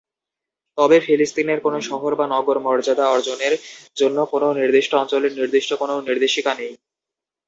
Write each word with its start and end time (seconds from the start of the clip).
তবে 0.77 0.97
ফিলিস্তিনের 0.99 1.59
কোন 1.61 1.75
শহর 1.89 2.11
বা 2.15 2.25
নগর 2.27 2.57
মর্যাদা 2.59 3.05
অর্জনের 3.07 3.53
জন্য 3.97 4.17
কোনও 4.31 4.49
নির্দিষ্ট 4.59 4.91
অঞ্চলের 4.95 5.31
নির্দিষ্ট 5.39 5.71
কোনও 5.73 5.95
নির্দেশিকা 6.01 6.51
নেই। 6.59 6.73